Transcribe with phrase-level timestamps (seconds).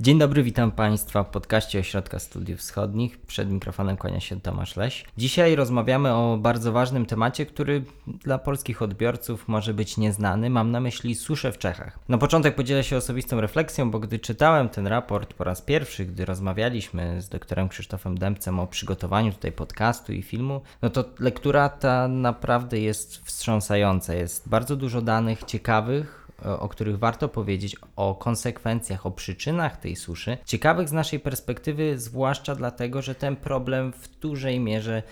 [0.00, 3.18] Dzień dobry, witam Państwa w podcaście Ośrodka Studiów Wschodnich.
[3.18, 5.04] Przed mikrofonem kłania się Tomasz Leś.
[5.16, 10.50] Dzisiaj rozmawiamy o bardzo ważnym temacie, który dla polskich odbiorców może być nieznany.
[10.50, 11.98] Mam na myśli suszę w Czechach.
[12.08, 16.24] Na początek podzielę się osobistą refleksją, bo gdy czytałem ten raport po raz pierwszy, gdy
[16.24, 22.08] rozmawialiśmy z doktorem Krzysztofem Dębcem o przygotowaniu tutaj podcastu i filmu, no to lektura ta
[22.08, 24.14] naprawdę jest wstrząsająca.
[24.14, 30.38] Jest bardzo dużo danych ciekawych, o których warto powiedzieć, o konsekwencjach, o przyczynach tej suszy,
[30.44, 35.02] ciekawych z naszej perspektywy, zwłaszcza dlatego, że ten problem w dużej mierze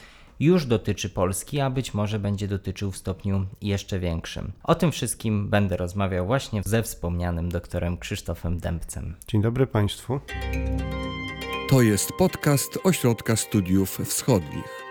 [0.41, 4.53] już dotyczy Polski, a być może będzie dotyczył w stopniu jeszcze większym.
[4.65, 9.17] O tym wszystkim będę rozmawiał właśnie ze wspomnianym doktorem Krzysztofem Dębcem.
[9.29, 10.21] Dzień dobry Państwu.
[11.71, 14.87] To jest podcast Ośrodka Studiów Wschodnich.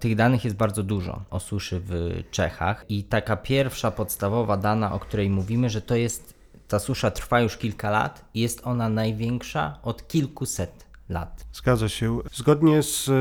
[0.00, 4.98] Tych danych jest bardzo dużo o suszy w Czechach i taka pierwsza podstawowa dana, o
[4.98, 6.34] której mówimy, że to jest
[6.68, 11.46] ta susza trwa już kilka lat i jest ona największa od kilkuset lat.
[11.52, 12.18] Zgadza się.
[12.32, 13.12] Zgodnie z e,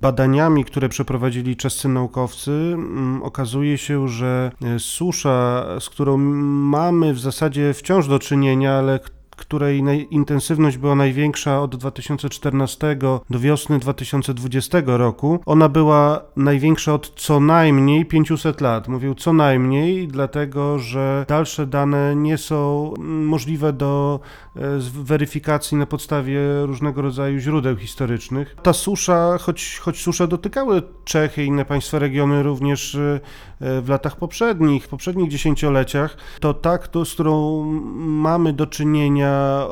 [0.00, 7.20] badaniami, które przeprowadzili czescy naukowcy, mm, okazuje się, że e, susza, z którą mamy w
[7.20, 9.00] zasadzie wciąż do czynienia, ale
[9.38, 12.96] której intensywność była największa od 2014
[13.30, 15.40] do wiosny 2020 roku.
[15.46, 18.88] Ona była największa od co najmniej 500 lat.
[18.88, 24.20] Mówił co najmniej, dlatego że dalsze dane nie są możliwe do
[24.58, 28.56] e, weryfikacji na podstawie różnego rodzaju źródeł historycznych.
[28.62, 33.20] Ta susza, choć, choć susze dotykały Czechy i inne państwa regiony również e,
[33.60, 37.64] w latach poprzednich, w poprzednich dziesięcioleciach, to tak, to, z którą
[37.96, 39.64] mamy do czynienia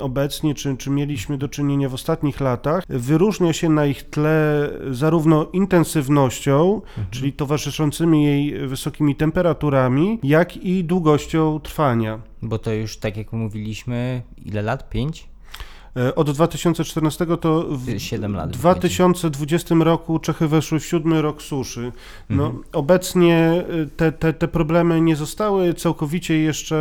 [0.00, 5.46] obecnie, czy, czy mieliśmy do czynienia w ostatnich latach, wyróżnia się na ich tle zarówno
[5.52, 7.06] intensywnością, mhm.
[7.10, 12.29] czyli towarzyszącymi jej wysokimi temperaturami, jak i długością trwania.
[12.42, 14.88] Bo to już, tak jak mówiliśmy, ile lat?
[14.88, 15.29] Pięć?
[15.96, 21.92] E, od 2014 to w 7 lat 2020 roku Czechy weszły w siódmy rok suszy.
[22.30, 22.64] No, mhm.
[22.72, 26.80] Obecnie e, te, te, te problemy nie zostały całkowicie jeszcze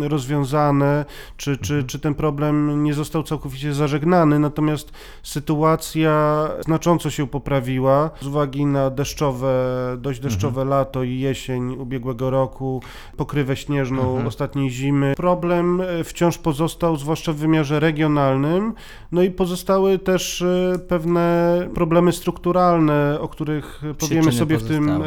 [0.00, 1.04] rozwiązane,
[1.36, 1.86] czy, czy, mhm.
[1.86, 4.92] czy ten problem nie został całkowicie zażegnany, natomiast
[5.22, 9.54] sytuacja znacząco się poprawiła z uwagi na deszczowe,
[9.98, 10.68] dość deszczowe mhm.
[10.68, 12.82] lato i jesień ubiegłego roku,
[13.16, 14.26] pokrywę śnieżną mhm.
[14.26, 15.14] ostatniej zimy.
[15.16, 17.89] Problem e, wciąż pozostał, zwłaszcza w wymiarze regionalnym.
[19.12, 25.00] No i pozostały też e, pewne problemy strukturalne, o których powiemy sobie w tym, e,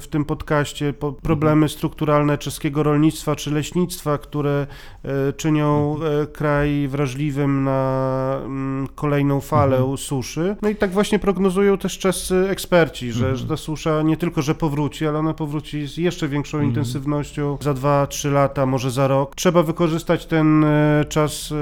[0.00, 0.92] w tym podcaście.
[1.22, 1.68] Problemy mhm.
[1.68, 4.66] strukturalne czeskiego rolnictwa czy leśnictwa, które
[5.04, 6.26] e, czynią mhm.
[6.26, 9.96] kraj wrażliwym na mm, kolejną falę mhm.
[9.96, 10.56] suszy.
[10.62, 14.54] No i tak właśnie prognozują też czescy eksperci, że, że ta susza nie tylko, że
[14.54, 19.34] powróci, ale ona powróci z jeszcze większą intensywnością za 2-3 lata, może za rok.
[19.34, 20.64] Trzeba wykorzystać ten
[21.08, 21.54] czas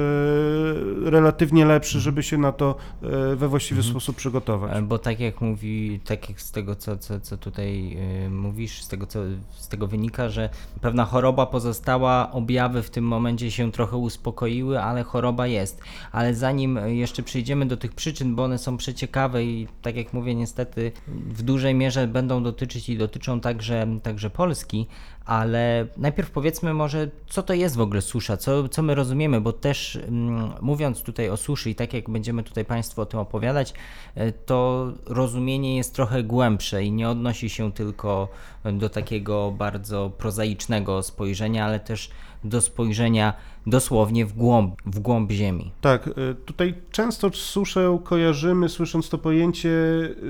[1.04, 3.92] relatywnie lepszy, żeby się na to e, we właściwy mhm.
[3.92, 4.76] sposób przygotować.
[4.76, 7.96] E, bo tak jak mówi, tak jak z tego, co, co, co tutaj
[8.26, 9.20] e, mówisz, z tego, co
[9.50, 10.48] z tego wynika, że
[10.80, 15.80] pewna choroba pozostała, objawy w tym momencie się trochę uspokoiły, ale choroba jest.
[16.12, 20.34] Ale zanim jeszcze przejdziemy do tych przyczyn, bo one są przeciekawe i tak jak mówię,
[20.34, 24.86] niestety w dużej mierze będą dotyczyć i dotyczą także, także Polski,
[25.28, 29.52] ale najpierw powiedzmy może, co to jest w ogóle susza, co, co my rozumiemy, bo
[29.52, 33.74] też mm, mówiąc tutaj o suszy i tak jak będziemy tutaj Państwu o tym opowiadać,
[34.14, 38.28] e, to rozumienie jest trochę głębsze i nie odnosi się tylko
[38.72, 42.10] do takiego bardzo prozaicznego spojrzenia, ale też
[42.44, 43.34] do spojrzenia
[43.66, 45.72] dosłownie w głąb, w głąb ziemi.
[45.80, 49.68] Tak, y, tutaj często suszę kojarzymy, słysząc to pojęcie,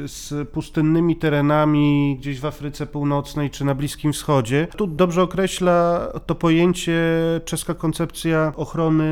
[0.07, 4.67] z pustynnymi terenami gdzieś w Afryce Północnej czy na Bliskim Wschodzie.
[4.77, 7.01] Tu dobrze określa to pojęcie
[7.45, 9.05] czeska koncepcja ochrony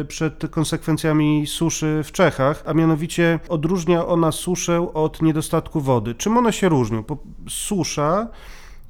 [0.00, 6.14] y, przed konsekwencjami suszy w Czechach, a mianowicie odróżnia ona suszę od niedostatku wody.
[6.14, 7.04] Czym one się różnią?
[7.48, 8.28] Susza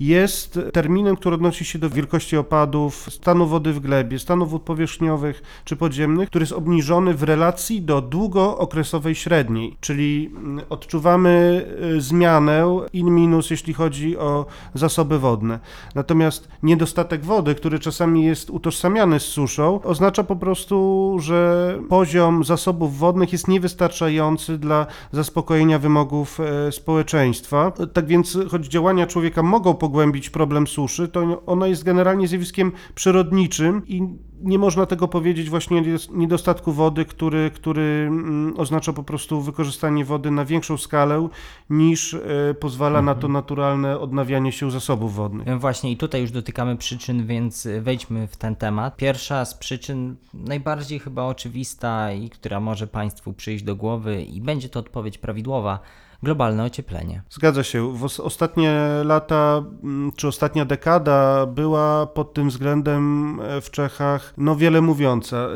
[0.01, 5.43] jest terminem, który odnosi się do wielkości opadów, stanu wody w glebie, stanów wód powierzchniowych
[5.65, 11.67] czy podziemnych, który jest obniżony w relacji do długookresowej średniej, czyli mm, odczuwamy
[11.97, 15.59] y, zmianę in minus, jeśli chodzi o zasoby wodne.
[15.95, 22.99] Natomiast niedostatek wody, który czasami jest utożsamiany z suszą, oznacza po prostu, że poziom zasobów
[22.99, 27.73] wodnych jest niewystarczający dla zaspokojenia wymogów e, społeczeństwa.
[27.93, 33.83] Tak więc, choć działania człowieka mogą pogłębić problem suszy, to ona jest generalnie zjawiskiem przyrodniczym
[33.87, 34.03] i
[34.43, 40.31] nie można tego powiedzieć właśnie niedostatku wody, który, który mm, oznacza po prostu wykorzystanie wody
[40.31, 41.29] na większą skalę
[41.71, 42.21] niż e,
[42.61, 45.49] pozwala na to naturalne odnawianie się zasobów wodnych.
[45.49, 48.97] E, Właśnie i tutaj już dotykamy przyczyn, więc wejdźmy w ten temat.
[48.97, 54.69] Pierwsza z przyczyn, najbardziej chyba oczywista i która może Państwu przyjść do głowy i będzie
[54.69, 55.81] to odpowiedź prawidłowa,
[56.27, 57.23] globalne ocieplenie.
[57.31, 57.93] Zgadza się.
[57.97, 63.03] W os- ostatnie lata, mm, czy ostatnia dekada była pod tym względem
[63.41, 65.37] e, w Czechach no wiele mówiąca.
[65.37, 65.49] E,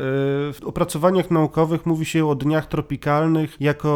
[0.53, 3.91] W opracowaniach naukowych mówi się o dniach tropikalnych jako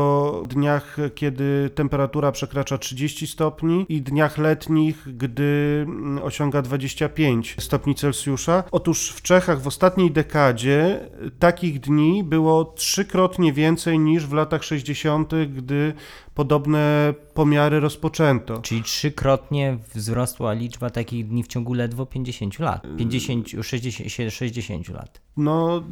[0.49, 8.63] dniach, kiedy temperatura przekracza 30 stopni i dniach letnich, gdy mm, osiąga 25 stopni Celsjusza.
[8.71, 10.99] Otóż w Czechach w ostatniej dekadzie
[11.39, 15.93] takich dni było trzykrotnie więcej niż w latach 60., gdy
[16.35, 18.61] podobne pomiary rozpoczęto.
[18.61, 22.87] Czyli trzykrotnie wzrosła liczba takich dni w ciągu ledwo 50 lat.
[22.97, 25.21] 50, 60, 60 lat.
[25.37, 25.83] No,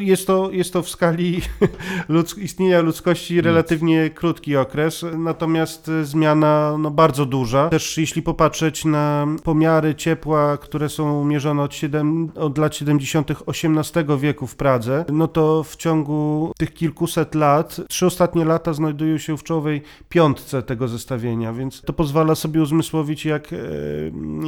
[0.00, 1.40] jest to, jest to w skali
[2.42, 7.68] istnienia ludzkości relatywnie krótki okres, natomiast zmiana no, bardzo duża.
[7.68, 13.30] Też jeśli popatrzeć na pomiary ciepła, które są mierzone od, 7, od lat 70.
[13.30, 19.18] XVIII wieku w Pradze, no to w ciągu tych kilkuset lat, trzy ostatnie lata znajdują
[19.18, 23.56] się w czołowej piątce tego zestawienia, więc to pozwala sobie uzmysłowić, jak, e,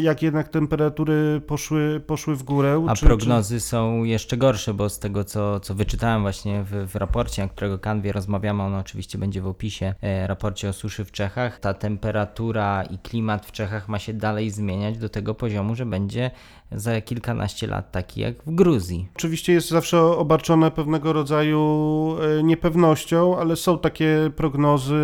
[0.03, 2.85] jak jednak temperatury poszły, poszły w górę.
[2.89, 6.87] A czy- czy- prognozy są jeszcze gorsze, bo z tego, co, co wyczytałem właśnie w,
[6.91, 11.05] w raporcie, na którego kanwie rozmawiamy, on oczywiście będzie w opisie, e, raporcie o suszy
[11.05, 15.75] w Czechach, ta temperatura i klimat w Czechach ma się dalej zmieniać do tego poziomu,
[15.75, 16.31] że będzie
[16.73, 19.09] za kilkanaście lat taki jak w Gruzji.
[19.17, 24.97] Oczywiście jest zawsze obarczone pewnego rodzaju e, niepewnością, ale są takie prognozy,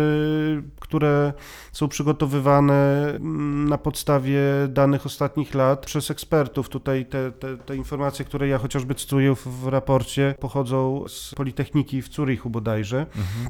[0.79, 1.33] które
[1.75, 6.69] są przygotowywane mm, na podstawie danych ostatnich lat przez ekspertów.
[6.69, 12.13] Tutaj te, te, te informacje, które ja chociażby cytuję w, raporcie, pochodzą z Politechniki w
[12.13, 13.05] Zurichu bodajże.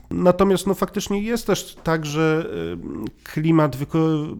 [0.09, 3.77] Natomiast no, faktycznie jest też tak, że e, klimat,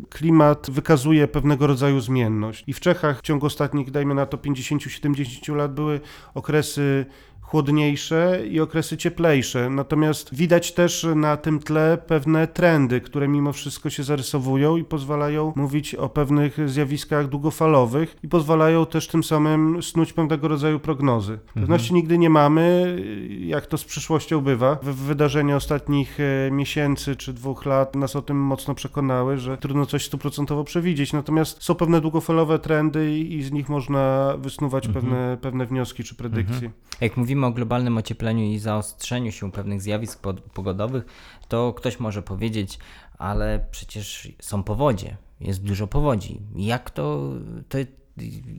[0.09, 2.63] klimat wykazuje pewnego rodzaju zmienność.
[2.67, 6.01] I w Czechach w ciągu ostatnich, dajmy na to 50-70 lat były
[6.33, 7.05] okresy
[7.47, 9.69] chłodniejsze i okresy cieplejsze.
[9.69, 15.53] Natomiast widać też na tym tle pewne trendy, które mimo wszystko się zarysowują i pozwalają
[15.55, 21.39] mówić o pewnych zjawiskach długofalowych i pozwalają też tym samym snuć pewnego rodzaju prognozy.
[21.53, 22.95] Pewności nigdy nie mamy,
[23.39, 24.79] jak to z przyszłością bywa.
[24.83, 29.85] W wydarzenia ostatnich e, miesięcy czy dwóch lat nas o tym mocno przekonały, że trudno
[29.85, 31.13] coś stuprocentowo przewidzieć.
[31.13, 36.71] Natomiast są pewne długofalowe trendy i z nich można wysnuwać pewne, pewne wnioski czy predykcje.
[37.01, 40.19] Jak mówimy o globalnym ociepleniu i zaostrzeniu się pewnych zjawisk
[40.53, 41.05] pogodowych,
[41.47, 42.79] to ktoś może powiedzieć,
[43.17, 46.41] ale przecież są powodzie, jest dużo powodzi.
[46.55, 47.31] Jak to,
[47.69, 47.77] to,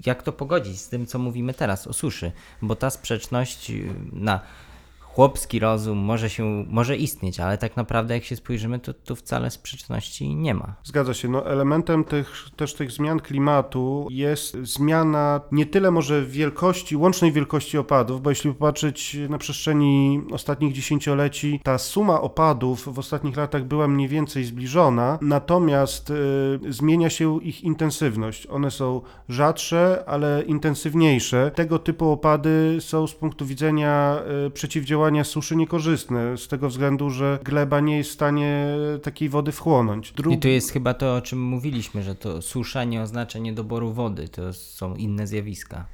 [0.06, 2.32] jak to pogodzić z tym, co mówimy teraz o suszy?
[2.62, 4.40] Bo ta sprzeczność y, na
[5.16, 9.50] chłopski rozum może się, może istnieć, ale tak naprawdę jak się spojrzymy, to tu wcale
[9.50, 10.74] sprzeczności nie ma.
[10.84, 11.28] Zgadza się.
[11.28, 17.78] No, elementem tych, też tych zmian klimatu jest zmiana nie tyle może wielkości, łącznej wielkości
[17.78, 23.88] opadów, bo jeśli popatrzeć na przestrzeni ostatnich dziesięcioleci, ta suma opadów w ostatnich latach była
[23.88, 26.14] mniej więcej zbliżona, natomiast y,
[26.68, 28.46] zmienia się ich intensywność.
[28.46, 31.50] One są rzadsze, ale intensywniejsze.
[31.54, 37.38] Tego typu opady są z punktu widzenia y, przeciwdziałania suszy niekorzystne, z tego względu, że
[37.44, 38.66] gleba nie jest w stanie
[39.02, 40.12] takiej wody wchłonąć.
[40.12, 43.92] Dru- I tu jest chyba to, o czym mówiliśmy, że to susza nie oznacza niedoboru
[43.92, 45.86] wody, to są inne zjawiska.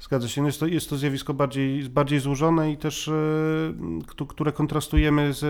[0.00, 0.40] Zgadza się.
[0.40, 3.12] No Jest to, jest to zjawisko bardziej, bardziej złożone i też, e,
[4.06, 5.42] któ- które kontrastujemy z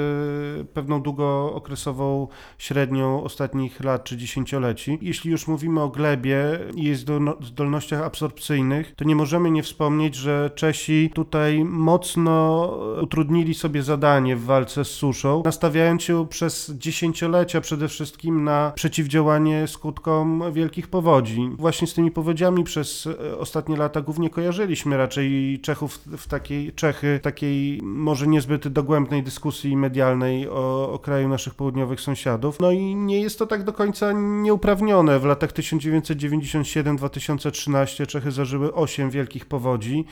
[0.61, 2.29] e, pewną długookresową
[2.59, 4.99] średnią ostatnich lat czy dziesięcioleci.
[5.03, 6.37] Jeśli już mówimy o glebie
[6.75, 12.67] i jej zdolno- zdolnościach absorpcyjnych, to nie możemy nie wspomnieć, że Czesi tutaj mocno
[13.03, 19.67] utrudnili sobie zadanie w walce z suszą, nastawiając się przez dziesięciolecia przede wszystkim na przeciwdziałanie
[19.67, 21.51] skutkom wielkich powodzi.
[21.59, 27.21] Właśnie z tymi powodziami przez e, ostatnie lata głównie kojarzyliśmy raczej Czechów w takiej, Czechy
[27.23, 32.61] takiej może niezbyt dogłębnej dyskusji medialnej o, o kraju naszych południowych sąsiadów.
[32.61, 35.19] No i nie jest to tak do końca nieuprawnione.
[35.19, 40.05] W latach 1997-2013 Czechy zażyły 8 wielkich powodzi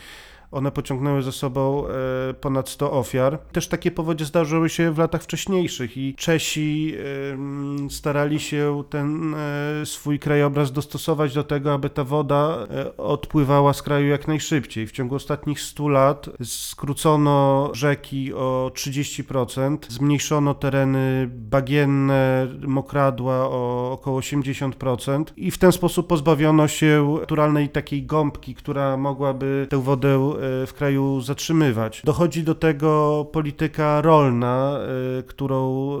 [0.51, 3.39] One pociągnęły ze sobą e, ponad 100 ofiar.
[3.51, 6.95] Też takie powodzie zdarzyły się w latach wcześniejszych i Czesi
[7.89, 13.81] starali się ten e, swój krajobraz dostosować do tego, aby ta woda e, odpływała z
[13.81, 14.87] kraju jak najszybciej.
[14.87, 24.19] W ciągu ostatnich 100 lat skrócono rzeki o 30%, zmniejszono tereny bagienne, mokradła o około
[24.19, 30.73] 80% i w ten sposób pozbawiono się naturalnej takiej gąbki, która mogłaby tę wodę w
[30.77, 32.01] kraju zatrzymywać.
[32.03, 34.79] Dochodzi do tego polityka rolna,
[35.19, 35.99] e, którą,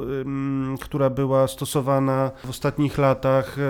[0.81, 3.61] która była stosowana w ostatnich latach, e,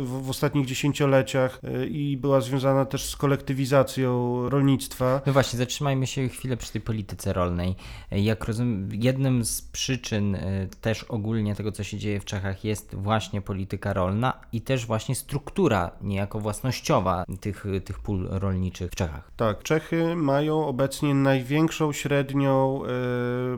[0.00, 5.20] w, ostatnich dziesięcioleciach e, i była związana też z kolektywizacją rolnictwa.
[5.26, 7.74] No właśnie, zatrzymajmy się chwilę przy tej polityce rolnej.
[8.10, 10.36] Jak rozumiem, jednym z przyczyn
[10.80, 15.14] też ogólnie tego, co się dzieje w Czechach, jest właśnie polityka rolna i też właśnie
[15.14, 19.30] struktura niejako własnościowa tych, tych pól rolniczych w Czechach.
[19.36, 22.88] Tak, Czechy mają obecnie największą średnią e,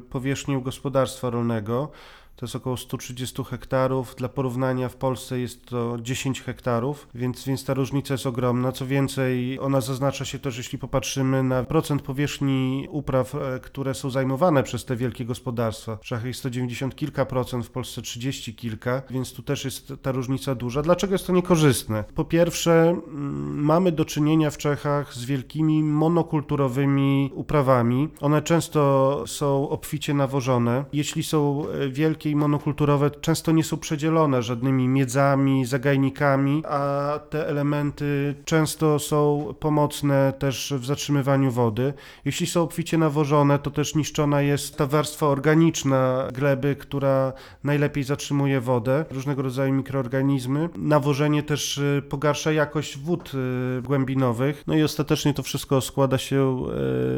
[0.01, 1.91] powierzchnię gospodarstwa rolnego.
[2.37, 4.15] To jest około 130 hektarów.
[4.15, 8.73] Dla porównania w Polsce jest to 10 hektarów, więc, więc ta różnica jest ogromna.
[8.73, 14.11] Co więcej, ona zaznacza się też, jeśli popatrzymy na procent powierzchni upraw, e, które są
[14.11, 15.97] zajmowane przez te wielkie gospodarstwa.
[15.97, 20.13] W Czechach jest 190 kilka procent, w Polsce 30 kilka, więc tu też jest ta
[20.13, 20.83] różnica duża.
[20.83, 22.05] Dlaczego jest to niekorzystne?
[22.15, 28.09] Po pierwsze, mm, mamy do czynienia w Czechach z wielkimi monokulturowymi uprawami.
[28.21, 30.85] One często są obficie nawożone.
[30.93, 31.89] Jeśli są e,
[32.31, 40.33] i monokulturowe, często nie są przedzielone żadnymi miedzami, zagajnikami, a te elementy często są pomocne
[40.39, 41.93] też w zatrzymywaniu wody.
[42.25, 47.33] Jeśli są obficie nawożone, to też niszczona jest ta warstwa organiczna gleby, która
[47.65, 50.69] najlepiej zatrzymuje wodę, różnego rodzaju mikroorganizmy.
[50.77, 54.65] Nawożenie też y, pogarsza jakość wód y, głębinowych.
[54.67, 56.67] No i ostatecznie to wszystko składa się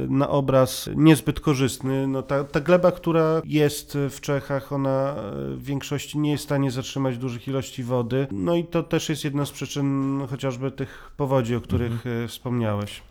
[0.05, 2.07] y, na obraz niezbyt korzystny.
[2.07, 4.96] No ta, ta gleba, która jest w Czechach, ona
[5.57, 8.27] w większości nie jest w stanie zatrzymać dużych ilości wody.
[8.31, 13.03] No i to też jest jedna z przyczyn chociażby tych powodzi, o których y, wspomniałeś.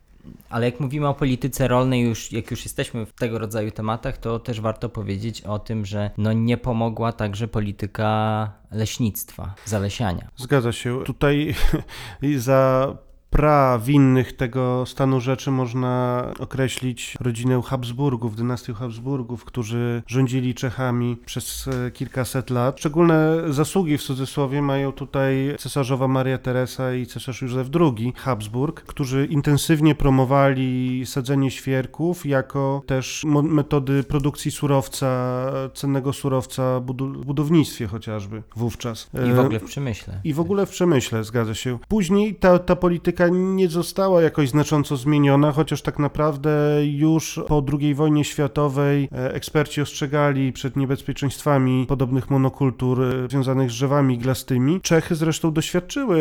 [0.50, 4.40] Ale jak mówimy o polityce rolnej, już, jak już jesteśmy w tego rodzaju tematach, to
[4.40, 10.28] też warto powiedzieć o tym, że no nie pomogła także polityka leśnictwa, zalesiania.
[10.36, 11.04] Zgadza się.
[11.04, 11.56] Tutaj
[12.38, 12.94] za
[13.30, 21.92] prawinnych tego stanu rzeczy można określić rodzinę Habsburgów, dynastię Habsburgów, którzy rządzili Czechami przez e,
[21.92, 22.80] kilkaset lat.
[22.80, 29.26] Szczególne zasługi w cudzysłowie mają tutaj cesarzowa Maria Teresa i cesarz Józef II Habsburg, którzy
[29.26, 35.36] intensywnie promowali sadzenie świerków jako też metody produkcji surowca,
[35.74, 36.84] cennego surowca w
[37.26, 39.10] budownictwie chociażby wówczas.
[39.14, 40.20] I w E, ogóle w przemyśle.
[40.24, 41.80] i w ogóle w przemyśle, zgadza się.
[41.88, 46.52] Później ta, ta polityka nie została jakoś znacząco zmieniona, chociaż tak naprawdę
[46.86, 53.74] już po II wojnie światowej e, eksperci ostrzegali przed niebezpieczeństwami podobnych monokultur e, związanych z
[53.74, 54.82] drzewami iglastymi.
[54.82, 56.20] Czechy zresztą doświadczyły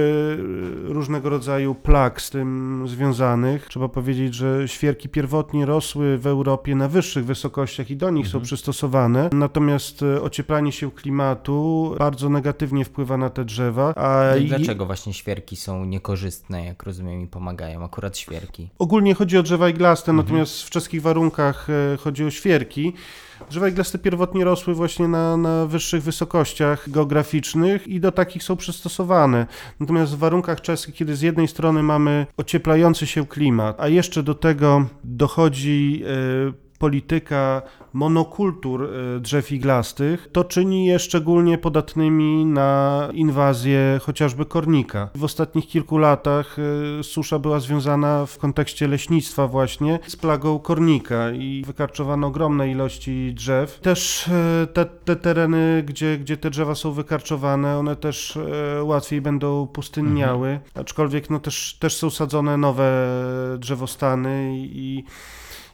[0.91, 3.67] e, różnego rodzaju plag z tym związanych.
[3.69, 8.41] Trzeba powiedzieć, że świerki pierwotnie rosły w Europie na wyższych wysokościach i do nich są
[8.41, 13.95] przystosowane, natomiast ocieplanie się klimatu bardzo negatywnie wpływa na te drzewa.
[13.95, 17.85] A No i dlaczego właśnie świerki są niekorzystne, jak rozumiem, i pomagają?
[17.85, 18.69] Akurat świerki.
[18.79, 22.93] Ogólnie chodzi o drzewa iglaste, natomiast w czeskich warunkach e, chodzi o świerki.
[23.51, 29.47] Drzewa iglaste pierwotnie rosły właśnie na, na wyższych wysokościach geograficznych i do takich są przystosowane.
[29.81, 34.35] Natomiast w warunkach czeskich, kiedy z jednej strony mamy ocieplający się klimat, a jeszcze do
[34.35, 37.63] tego dochodzi e, polityka
[37.93, 45.11] monokultur e, drzew iglastych, to czyni je szczególnie podatnymi na inwazję chociażby kornika.
[45.15, 51.31] W ostatnich kilku latach e, susza była związana w kontekście leśnictwa właśnie z plagą kornika
[51.31, 53.81] i wykarczowano ogromne ilości drzew.
[53.81, 58.39] Też e, te, te tereny, gdzie, gdzie te drzewa są wykarczowane, one też
[58.83, 63.09] łatwiej będą pustynniały, aczkolwiek no też, też są sadzone nowe
[63.59, 65.05] drzewostany i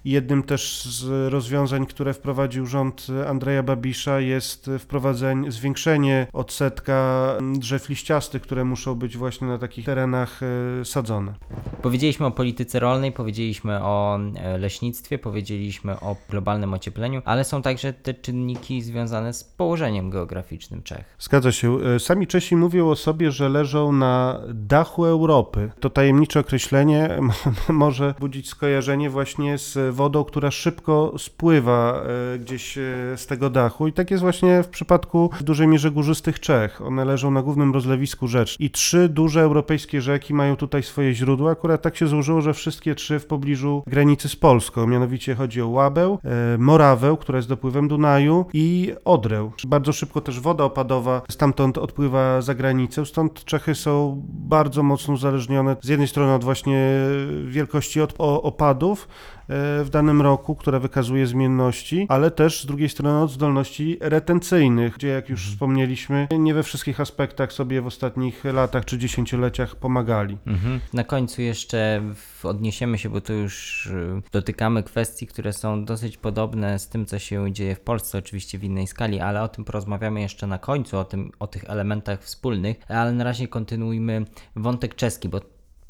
[0.05, 7.29] Jednym też z rozwiązań, które wprowadził rząd Andrzeja Babisza jest wprowadzenie, zwiększenie odsetka
[7.59, 11.35] drzew liściastych, które muszą być właśnie na takich terenach e, sadzone.
[11.83, 17.93] Powiedzieliśmy o polityce rolnej, powiedzieliśmy o e, leśnictwie, powiedzieliśmy o globalnym ociepleniu, ale są także
[17.93, 21.17] te czynniki związane z położeniem geograficznym Czech.
[21.19, 21.79] Zgadza się.
[21.81, 25.71] E, Sami Czesi mówią o sobie, że leżą na dachu Europy.
[25.81, 27.19] To tajemnicze określenie
[27.69, 32.03] może budzić skojarzenie właśnie z wodą, która szybko spływa
[32.35, 32.83] e, gdzieś e,
[33.17, 33.87] z tego dachu.
[33.87, 36.81] I tak jest właśnie w przypadku w dużej mierze górzystych Czech.
[36.83, 38.57] One leżą na głównym rozlewisku rzecz.
[38.61, 41.51] I trzy duże europejskie rzeki mają tutaj swoje źródła.
[41.51, 44.87] Akurat tak się złożyło, że wszystkie trzy w pobliżu granicy z Polską.
[44.87, 49.51] Mianowicie chodzi o Łabę, e, Morawę, która jest dopływem Dunaju i Odrę.
[49.67, 55.77] Bardzo szybko też woda opadowa stamtąd odpływa za granicę, stąd Czechy są bardzo mocno uzależnione
[55.83, 56.91] z jednej strony od właśnie
[57.47, 59.09] wielkości od, opadów,
[59.85, 65.09] w danym roku, która wykazuje zmienności, ale też z drugiej strony od zdolności retencyjnych, gdzie
[65.09, 70.39] jak już wspomnieliśmy, nie we wszystkich aspektach sobie w ostatnich latach czy dziesięcioleciach pomagali.
[70.47, 70.81] Mhm.
[70.93, 72.03] Na końcu jeszcze
[72.43, 77.19] odniesiemy się, bo tu już y, dotykamy kwestii, które są dosyć podobne z tym, co
[77.19, 80.99] się dzieje w Polsce, oczywiście w innej skali, ale o tym porozmawiamy jeszcze na końcu,
[80.99, 84.25] o, tym, o tych elementach wspólnych, ale na razie kontynuujmy
[84.57, 85.41] wątek czeski, bo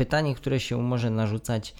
[0.00, 1.74] pytanie, które się może narzucać,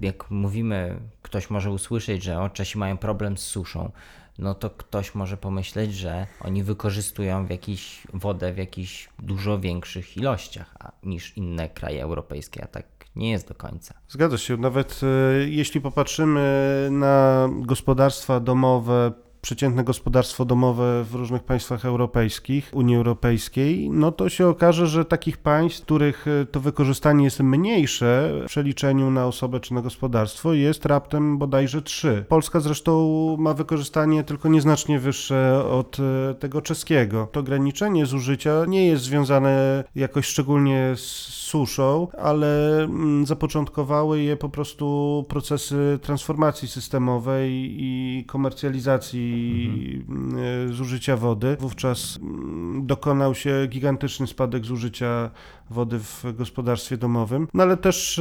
[0.00, 3.90] jak mówimy, ktoś może usłyszeć, że o, Czesi mają problem z suszą,
[4.38, 10.16] no to ktoś może pomyśleć, że oni wykorzystują w jakiś wodę w jakichś dużo większych
[10.16, 13.94] ilościach niż inne kraje europejskie, a tak nie jest do końca.
[14.08, 14.56] Zgadza się.
[14.56, 19.12] Nawet e, jeśli popatrzymy na gospodarstwa domowe
[19.46, 25.36] przeciętne gospodarstwo domowe w różnych państwach europejskich, Unii Europejskiej, no to się okaże, że takich
[25.36, 30.86] państw, których e, to wykorzystanie jest mniejsze w przeliczeniu na osobę czy na gospodarstwo, jest
[30.86, 32.24] raptem bodajże trzy.
[32.28, 35.98] Polska zresztą ma wykorzystanie tylko nieznacznie wyższe od
[36.30, 37.28] e, tego czeskiego.
[37.32, 44.48] To ograniczenie zużycia nie jest związane jakoś szczególnie z suszą, ale mm, zapoczątkowały je po
[44.48, 50.74] prostu procesy transformacji systemowej i komercjalizacji mhm.
[50.74, 51.56] zużycia wody.
[51.60, 55.30] Wówczas mm, dokonał się gigantyczny spadek zużycia
[55.70, 58.20] wody w gospodarstwie domowym, no ale też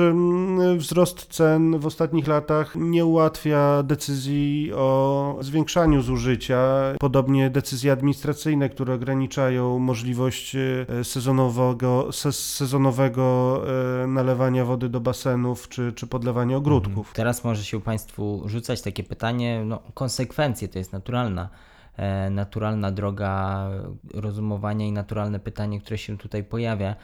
[0.78, 6.82] wzrost cen w ostatnich latach nie ułatwia decyzji o zwiększaniu zużycia.
[7.00, 13.62] Podobnie decyzje administracyjne, które ograniczają możliwość e, sezonowego, sezonowego
[14.04, 16.98] e, nalewania wody do basenów czy, czy podlewania ogródków.
[16.98, 17.16] Mhm.
[17.16, 21.50] Teraz może się Państwu rzucać takie pytanie, no konsekwencje to jest naturalna
[21.98, 23.68] e, naturalna droga
[24.14, 26.96] rozumowania i naturalne pytanie, które się tutaj pojawia.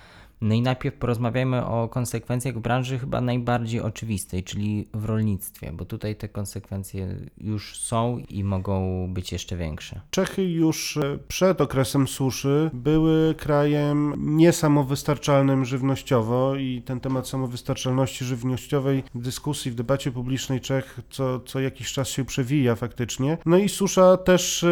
[0.42, 5.86] No i najpierw porozmawiajmy o konsekwencjach w branży chyba najbardziej oczywistej, czyli w rolnictwie, bo
[5.86, 10.02] tutaj te konsekwencje już są i mogą być jeszcze większe.
[10.10, 19.04] Czechy już e, przed okresem suszy były krajem niesamowystarczalnym żywnościowo i ten temat samowystarczalności żywnościowej
[19.16, 23.38] w dyskusji, w debacie publicznej Czech co, co jakiś czas się przewija faktycznie.
[23.46, 24.68] No i susza też e,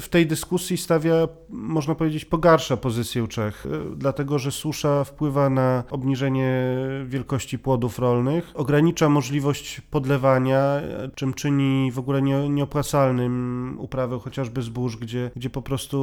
[0.00, 5.84] w tej dyskusji stawia, można powiedzieć, pogarsza pozycję Czech, e, dlatego że susza wpływa na
[5.90, 6.52] obniżenie
[7.04, 10.80] wielkości płodów rolnych, ogranicza możliwość podlewania,
[11.14, 15.98] czym czyni w ogóle nie, nieopłacalnym uprawę chociażby zbóż, gdzie, gdzie po prostu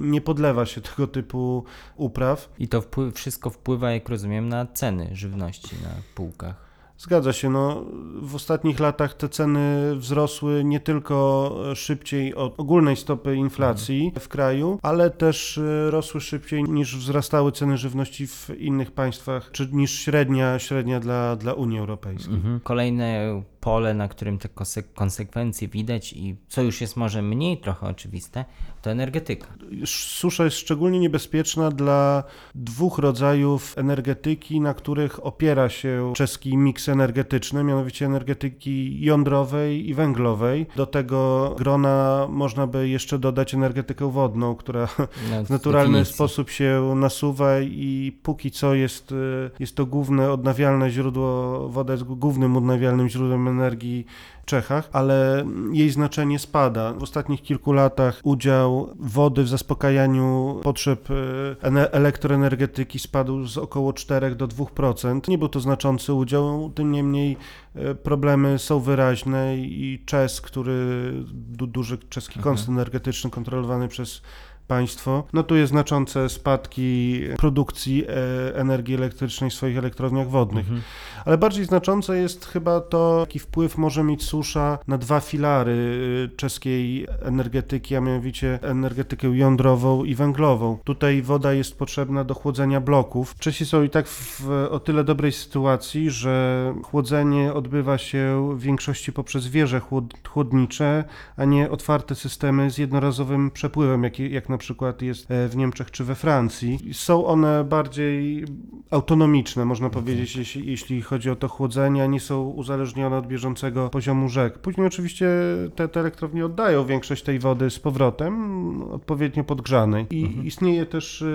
[0.00, 1.64] nie podlewa się tego typu
[1.96, 2.52] upraw.
[2.58, 6.73] I to wpływ, wszystko wpływa, jak rozumiem, na ceny żywności na półkach.
[6.98, 7.50] Zgadza się.
[7.50, 7.84] No,
[8.22, 14.78] w ostatnich latach te ceny wzrosły nie tylko szybciej od ogólnej stopy inflacji w kraju,
[14.82, 20.58] ale też e, rosły szybciej niż wzrastały ceny żywności w innych państwach, czy niż średnia,
[20.58, 22.34] średnia dla, dla Unii Europejskiej.
[22.34, 22.60] Mhm.
[22.60, 24.48] Kolejne pole, na którym te
[24.94, 28.44] konsekwencje widać i co już jest może mniej trochę oczywiste,
[28.84, 29.46] to energetyka.
[29.86, 37.64] Susza jest szczególnie niebezpieczna dla dwóch rodzajów energetyki, na których opiera się czeski miks energetyczny,
[37.64, 40.66] mianowicie energetyki jądrowej i węglowej.
[40.76, 44.88] Do tego grona można by jeszcze dodać energetykę wodną, która
[45.30, 46.14] no, w naturalny definicji.
[46.14, 49.14] sposób się nasuwa i póki co jest,
[49.60, 54.06] jest to główne odnawialne źródło, woda jest głównym odnawialnym źródłem energii
[54.44, 56.92] Czechach, ale jej znaczenie spada.
[56.92, 64.34] W ostatnich kilku latach udział wody w zaspokajaniu potrzeb e, elektroenergetyki spadł z około 4
[64.34, 65.28] do 2%.
[65.28, 67.36] Nie był to znaczący udział, tym niemniej
[67.74, 71.10] e, problemy są wyraźne i Czes, który
[71.52, 72.54] duży czeski mhm.
[72.54, 74.22] koncern energetyczny kontrolowany przez
[74.66, 80.64] państwo, notuje znaczące spadki produkcji e, energii elektrycznej w swoich elektrowniach wodnych.
[80.64, 80.82] Mhm.
[81.24, 86.36] Ale bardziej znaczące jest chyba to, jaki wpływ może mieć susza na dwa filary e,
[86.36, 90.78] czeskiej energetyki, a mianowicie energetykę jądrową i węglową.
[90.84, 93.34] Tutaj woda jest potrzebna do chłodzenia bloków.
[93.38, 99.12] Czesi są i tak w o tyle dobrej sytuacji, że chłodzenie odbywa się w większości
[99.12, 99.80] poprzez wieże
[100.28, 101.04] chłodnicze,
[101.36, 105.90] a nie otwarte systemy z jednorazowym przepływem, jak, jak na przykład jest e, w Niemczech
[105.90, 106.78] czy we Francji.
[106.92, 108.44] Są one bardziej
[108.90, 114.28] autonomiczne, można powiedzieć, jeśli, jeśli chodzi o to chłodzenie, nie są uzależnione od bieżącego poziomu
[114.28, 114.58] rzek.
[114.58, 115.28] Później oczywiście
[115.76, 118.34] te, te elektrownie oddają większość tej wody z powrotem,
[118.82, 120.06] odpowiednio podgrzanej.
[120.10, 120.46] I Mhm.
[120.46, 121.26] istnieje też e,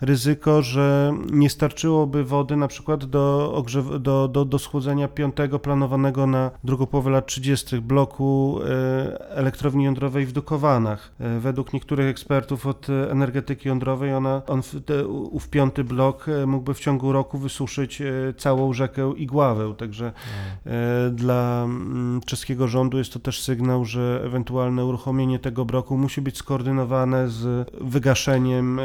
[0.00, 6.26] ryzyko, że nie starczyłoby wody na przykład do, ogrzew- do, do, do schłodzenia piątego planowanego
[6.26, 7.80] na drugą połowę lat 30.
[7.80, 11.12] bloku e, elektrowni jądrowej w Dukowanach.
[11.40, 16.46] Według niektórych ekspertów od e, energetyki jądrowej ona, on w, te, ów piąty blok e,
[16.46, 20.12] mógłby w ciągu roku wysuszyć e, całą rzekę Igławę, także
[20.66, 26.20] e, dla mm, czeskiego rządu jest to też sygnał, że ewentualne uruchomienie tego bloku musi
[26.20, 28.80] być skoordynowane z wygaszeniem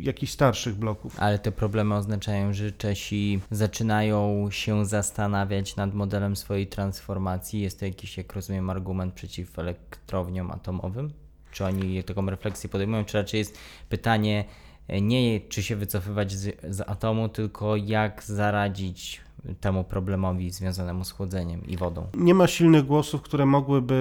[0.00, 1.16] jakichś starszych bloków.
[1.18, 7.60] Ale te problemy oznaczają, że Czesi zaczynają się zastanawiać nad modelem swojej transformacji.
[7.60, 11.12] Jest to jakiś, jak rozumiem, argument przeciw elektrowniom atomowym?
[11.52, 13.58] Czy oni taką refleksję podejmują, czy raczej jest
[13.88, 14.44] pytanie
[14.88, 19.20] e, nie czy się wycofywać z, z atomu, tylko jak zaradzić
[19.60, 22.06] temu problemowi związanemu z chłodzeniem i wodą?
[22.14, 23.94] Nie ma silnych głosów, które mogłyby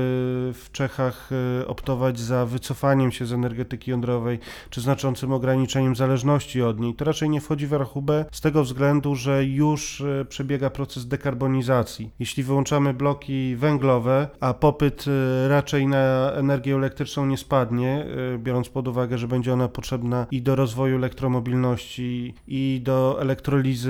[0.53, 1.29] w Czechach
[1.61, 6.93] e, optować za wycofaniem się z energetyki jądrowej, czy znaczącym ograniczeniem zależności od niej.
[6.93, 12.11] To raczej nie wchodzi w rachubę z tego względu, że już e, przebiega proces dekarbonizacji.
[12.19, 18.05] Jeśli wyłączamy bloki węglowe, a popyt e, raczej na energię elektryczną nie spadnie,
[18.37, 23.89] biorąc pod uwagę, że będzie ona potrzebna i do rozwoju elektromobilności, i do elektrolizy,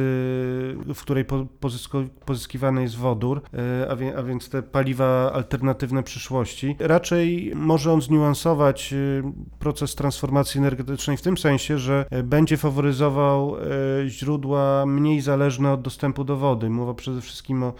[0.95, 1.38] w której po- pozysko-
[2.25, 6.75] pozyskiwany jest wodór, e, a, wie, a więc te paliwa alternatywne przyszłości.
[6.79, 8.97] Raczej może on zniuansować e,
[9.59, 13.55] proces transformacji energetycznej w tym sensie, że e, będzie faworyzował
[14.07, 16.69] źródła mniej zależne od dostępu do wody.
[16.69, 17.73] Mowa przede wszystkim o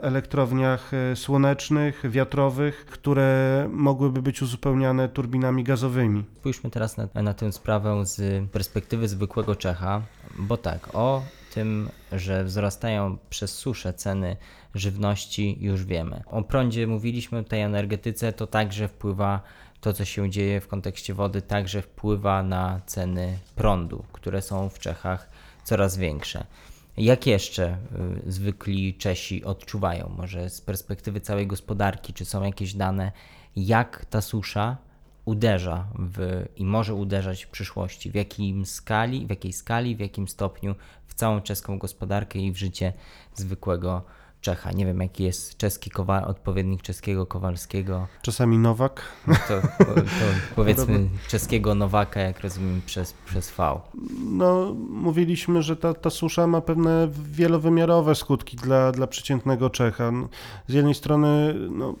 [0.00, 6.24] elektrowniach słonecznych, wiatrowych, które mogłyby być uzupełniane turbinami gazowymi.
[6.40, 10.02] Spójrzmy teraz na, na tę sprawę z perspektywy zwykłego Czecha,
[10.38, 11.22] bo tak, o
[11.54, 14.36] tym, że wzrastają przez suszę ceny
[14.74, 16.22] żywności już wiemy.
[16.26, 19.40] O prądzie mówiliśmy, tej energetyce, to także wpływa
[19.80, 24.78] to, co się dzieje w kontekście wody, także wpływa na ceny prądu, które są w
[24.78, 25.30] Czechach
[25.64, 26.46] coraz większe.
[26.96, 27.78] Jak jeszcze
[28.26, 33.12] y, zwykli Czesi odczuwają, może z perspektywy całej gospodarki, czy są jakieś dane,
[33.56, 34.76] jak ta susza
[35.24, 40.28] uderza w, i może uderzać w przyszłości, w jakim skali, w jakiej skali, w jakim
[40.28, 40.74] stopniu
[41.12, 42.92] w całą czeską gospodarkę i w życie
[43.34, 44.02] zwykłego
[44.40, 44.72] Czecha.
[44.72, 49.02] Nie wiem, jaki jest czeski kowa- odpowiednik czeskiego Kowalskiego, Czasami Nowak.
[49.26, 50.02] no to, to
[50.56, 53.80] powiedzmy czeskiego Nowaka, jak rozumiem, przez, przez V.
[54.26, 60.12] No, mówiliśmy, że ta, ta susza ma pewne wielowymiarowe skutki dla, dla przeciętnego Czecha.
[60.68, 61.94] Z jednej strony, no,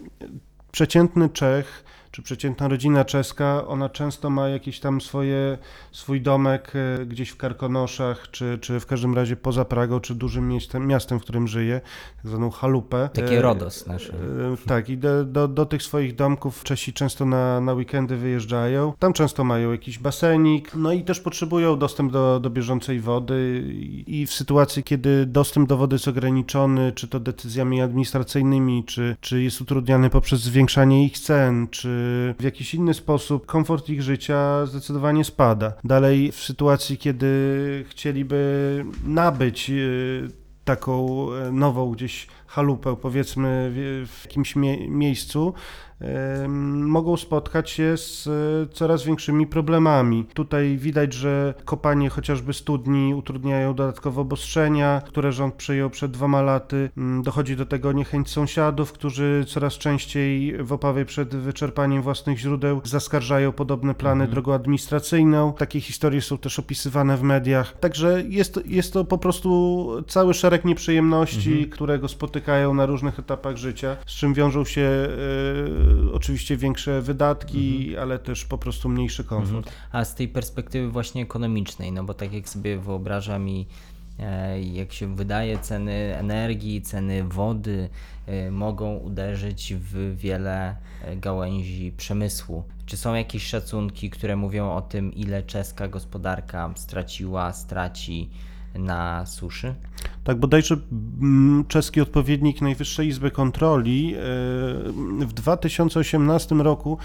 [0.72, 5.58] przeciętny Czech czy przeciętna rodzina czeska, ona często ma jakieś tam swoje,
[5.92, 10.48] swój domek e, gdzieś w Karkonoszach, czy, czy w każdym razie poza Pragą, czy dużym
[10.48, 11.80] miastem, miastem w którym żyje,
[12.16, 13.10] tak zwaną chałupę.
[13.12, 14.12] Takie E, Rodos nasze.
[14.12, 18.92] E, Tak, i do, do, do tych swoich domków Czesi często na, na weekendy wyjeżdżają.
[18.98, 23.64] Tam często mają jakiś basenik, no i też potrzebują dostęp do, do bieżącej wody.
[23.74, 29.16] I, I w sytuacji, kiedy dostęp do wody jest ograniczony, czy to decyzjami administracyjnymi, czy,
[29.20, 32.01] czy jest utrudniany poprzez zwiększanie ich cen, czy
[32.38, 35.72] w jakiś inny sposób, komfort ich życia zdecydowanie spada.
[35.84, 39.72] Dalej, w sytuacji, kiedy chcieliby nabyć e,
[40.64, 43.70] taką e, nową gdzieś chalupę, powiedzmy
[44.06, 45.54] w, jakimś mie- miejscu,
[46.72, 50.24] mogą spotkać się z e, coraz większymi problemami.
[50.34, 56.90] Tutaj widać, że kopanie chociażby studni utrudniają dodatkowo obostrzenia, które rząd przyjął przed dwoma laty.
[56.96, 62.80] Mm, Dochodzi do tego niechęć sąsiadów, którzy coraz częściej w obawie przed wyczerpaniem własnych źródeł
[62.84, 65.52] zaskarżają podobne plany drogą administracyjną.
[65.52, 67.78] Takie historie są też opisywane w mediach.
[67.80, 73.56] Także jest, jest to po prostu cały szereg nieprzyjemności, które go spotykają na różnych etapach
[73.56, 79.72] życia, z czym wiążą się e, oczywiście większe wydatki, ale też po prostu mniejszy komfort.
[79.92, 83.66] A z tej perspektywy właśnie ekonomicznej, no bo tak jak sobie wyobrażam i
[84.18, 87.88] e, jak się wydaje, ceny energii, ceny wody
[88.26, 92.64] e, mogą uderzyć w wiele e, gałęzi przemysłu.
[92.86, 98.30] Czy są jakieś szacunki, które mówią o tym, ile czeska gospodarka straciła, straci
[98.74, 99.74] na suszy?
[100.24, 100.76] Tak, bodajże
[101.20, 104.18] mm, czeski odpowiednik Najwyższej Izby Kontroli e,
[105.26, 106.98] w 2018 roku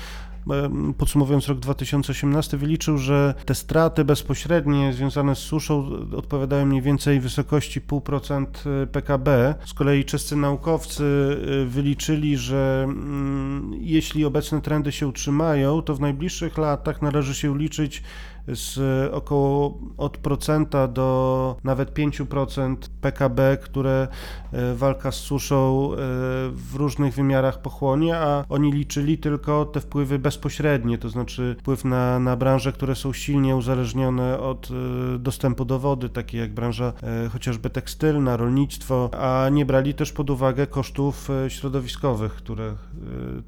[0.51, 7.19] e, Podsumowując rok 2018, wyliczył, że te straty bezpośrednie związane z suszą odpowiadają mniej więcej
[7.19, 8.45] wysokości 0,5%
[8.87, 9.55] PKB.
[9.65, 11.03] Z kolei czescy naukowcy
[11.63, 17.57] e, wyliczyli, że mm, jeśli obecne trendy się utrzymają, to w najbliższych latach należy się
[17.57, 18.03] liczyć
[18.47, 18.79] z
[19.13, 24.07] około od procenta do nawet 5% PKB, które
[24.51, 25.95] e, walka z suszą e,
[26.51, 32.19] w różnych wymiarach pochłonie, a oni liczyli tylko te wpływy bezpośrednie, to znaczy wpływ na,
[32.19, 34.69] na branże, które są silnie uzależnione od
[35.15, 36.93] e, dostępu do wody, takie jak branża
[37.31, 42.75] chociażby tekstylna, rolnictwo, a nie brali też pod uwagę kosztów środowiskowych, które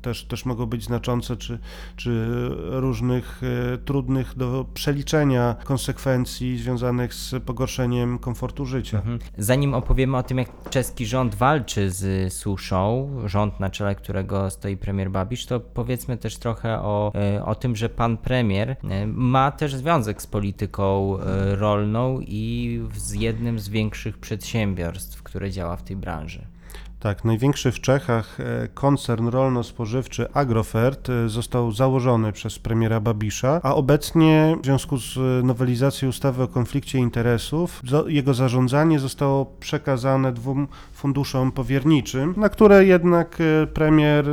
[0.02, 1.60] też, też mogą być znaczące, czy,
[1.96, 2.28] czy
[2.70, 3.42] różnych
[3.86, 8.98] trudnych do przeliczenia konsekwencji związanych z pogorszeniem komfortu życia.
[8.98, 9.20] Mhm.
[9.38, 14.78] Zanim opowiemy o tym, jak czeski rząd walczy z suszą, rząd na czele którego stoi
[14.78, 19.52] premier Babisz, to powiedzmy też trochę o, e, o tym, że pan premier e, ma
[19.52, 25.84] też związek z polityką e, rolną i z jednym z większych przedsiębiorstw, które działa w
[25.84, 26.48] tej branży.
[27.00, 33.76] Tak, największy w Czechach e, koncern rolno-spożywczy Agrofert e, został założony przez premiera Babisza, a
[33.76, 40.68] obecnie w związku z e, nowelizacją ustawy o konflikcie interesów jego zarządzanie zostało przekazane dwóm
[41.00, 43.38] funduszom powierniczym, na które jednak
[43.74, 44.26] premier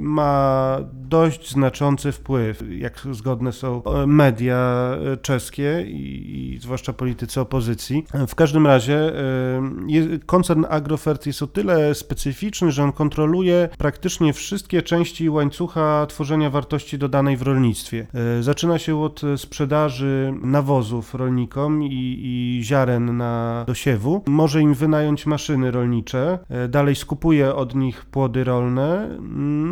[0.00, 4.90] ma dość znaczący wpływ, jak zgodne są media
[5.22, 8.04] czeskie i, zwłaszcza politycy opozycji.
[8.28, 9.12] W każdym razie
[10.26, 16.98] koncern Agrofert jest o tyle specyficzny, że on kontroluje praktycznie wszystkie części łańcucha tworzenia wartości
[16.98, 18.06] dodanej w rolnictwie.
[18.38, 24.22] E, zaczyna się od sprzedaży nawozów rolnikom i, i ziaren na dosiewu.
[24.26, 25.85] Może im wynająć maszyny rolnicze,
[26.48, 29.08] e, dalej skupuje od nich płody rolne,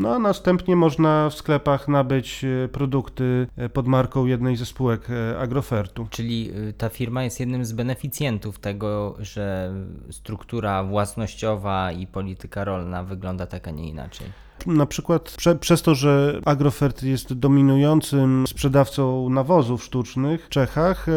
[0.01, 6.07] no a następnie można w sklepach nabyć e, produkty pod marką jednej ze spółek Agrofertu.
[6.11, 9.75] Czyli ta firma jest jednym z beneficjentów tego, że
[10.11, 14.44] struktura własnościowa i polityka rolna wygląda tak, a nie inaczej.
[14.67, 21.13] Na przykład prze, przez to, że Agrofert jest dominującym sprzedawcą nawozów sztucznych w Czechach, e,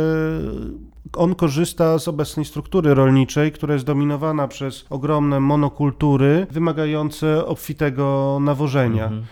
[1.13, 9.03] on korzysta z obecnej struktury rolniczej, która jest dominowana przez ogromne monokultury wymagające obfitego nawożenia.
[9.03, 9.25] Mhm.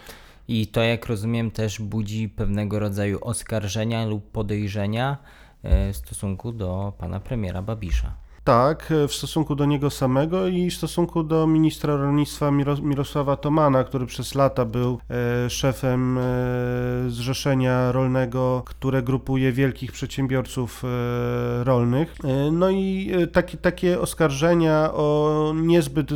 [0.48, 5.18] I to, jak rozumiem, też budzi pewnego rodzaju oskarżenia lub podejrzenia
[5.64, 8.25] e, w stosunku do pana premiera Babisza.
[8.46, 14.06] Tak, w stosunku do niego samego i w stosunku do ministra rolnictwa Mirosława Tomana, który
[14.06, 15.00] przez lata był
[15.46, 16.22] e, szefem e,
[17.08, 22.16] Zrzeszenia Rolnego, które grupuje wielkich przedsiębiorców e, rolnych.
[22.52, 26.10] No i taki, takie oskarżenia o niezbyt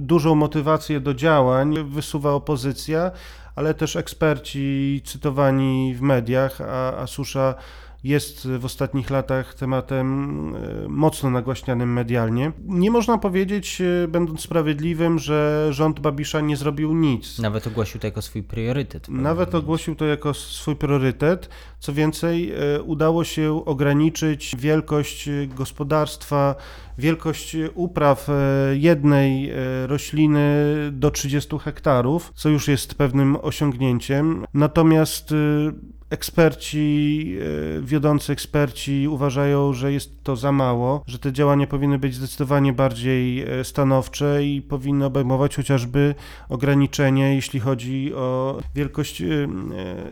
[0.00, 3.10] dużą motywację do działań wysuwa opozycja,
[3.56, 7.54] ale też eksperci cytowani w mediach, a, a susza
[8.04, 12.52] jest w ostatnich latach tematem e, mocno nagłaśnianym medialnie.
[12.64, 17.38] Nie można powiedzieć, e, będąc sprawiedliwym, że rząd Babisza nie zrobił nic.
[17.38, 19.08] Nawet ogłosił to jako swój priorytet.
[19.08, 21.48] Nawet ogłosił to jako swój priorytet.
[21.78, 26.54] Co więcej, e, udało się ograniczyć wielkość gospodarstwa,
[26.98, 28.28] wielkość upraw
[28.72, 29.52] jednej
[29.86, 34.44] rośliny do 30 hektarów, co już jest pewnym osiągnięciem.
[34.54, 35.34] Natomiast
[36.14, 37.36] eksperci,
[37.78, 42.72] e, wiodący eksperci uważają, że jest to za mało, że te działania powinny być zdecydowanie
[42.72, 46.14] bardziej e, stanowcze i powinny obejmować chociażby
[46.48, 49.26] ograniczenie, jeśli chodzi o wielkość, e,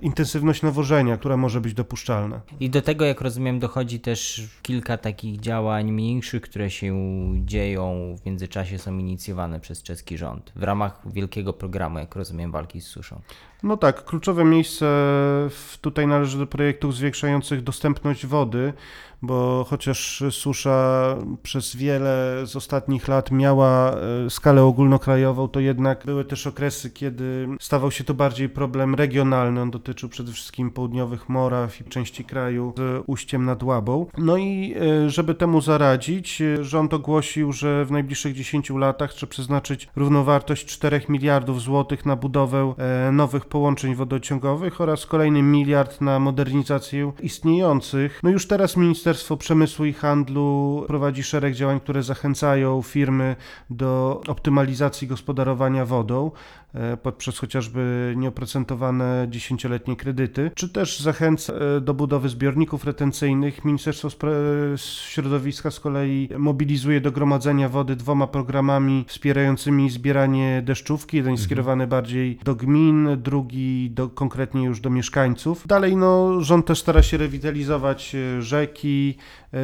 [0.02, 2.40] intensywność nawożenia, która może być dopuszczalna.
[2.60, 6.94] I do tego, jak rozumiem, dochodzi też kilka takich działań mniejszych, które się
[7.44, 12.80] dzieją w międzyczasie, są inicjowane przez czeski rząd w ramach wielkiego programu, jak rozumiem, walki
[12.80, 13.20] z suszą.
[13.62, 14.86] No tak, kluczowe miejsce
[15.80, 18.72] tutaj należy do projektów zwiększających dostępność wody,
[19.22, 23.94] bo chociaż susza przez wiele z ostatnich lat miała
[24.26, 29.60] e, skalę ogólnokrajową, to jednak były też okresy, kiedy stawał się to bardziej problem regionalny.
[29.60, 34.06] On dotyczył przede wszystkim południowych Moraw i części kraju z ujściem nad Łabą.
[34.18, 39.26] No i e, żeby temu zaradzić, e, rząd ogłosił, że w najbliższych 10 latach chce
[39.26, 42.74] przeznaczyć równowartość 4 miliardów złotych na budowę
[43.12, 48.20] nowych połączeń wodociągowych oraz kolejny miliard na modernizację istniejących.
[48.22, 53.36] No już teraz minister Ministerstwo Przemysłu i Handlu prowadzi szereg działań, które zachęcają firmy
[53.70, 56.30] do optymalizacji gospodarowania wodą.
[56.74, 63.64] E, poprzez chociażby nieoprocentowane dziesięcioletnie kredyty, czy też zachęca e, do budowy zbiorników retencyjnych.
[63.64, 64.08] Ministerstwo
[64.76, 71.16] Środowiska z kolei mobilizuje do gromadzenia wody dwoma programami wspierającymi zbieranie deszczówki.
[71.16, 71.46] Jeden mhm.
[71.46, 75.66] skierowany bardziej do gmin, drugi do, konkretnie już do mieszkańców.
[75.66, 79.16] Dalej no, rząd też stara się rewitalizować e, rzeki,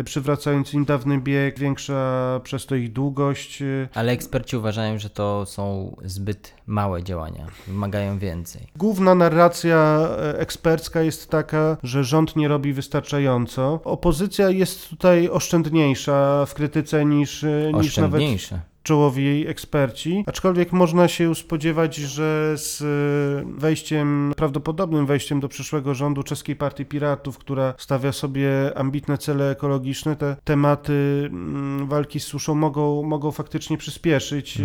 [0.05, 3.62] przywracając im dawny bieg, większa przez to ich długość.
[3.94, 8.66] Ale eksperci uważają, że to są zbyt małe działania, wymagają więcej.
[8.76, 13.80] Główna narracja e, ekspercka jest taka, że rząd nie robi wystarczająco.
[13.84, 18.61] Opozycja jest tutaj oszczędniejsza w krytyce niż, e, niż nawet Oszczędniejsze.
[18.88, 25.94] Czołowi jej eksperci, aczkolwiek można się spodziewać, że z e, wejściem, prawdopodobnym wejściem do przyszłego
[25.94, 32.24] rządu Czeskiej Partii Piratów, która stawia sobie ambitne cele ekologiczne, te tematy mm, walki z
[32.24, 34.62] suszą mogą, mogą faktycznie przyspieszyć e,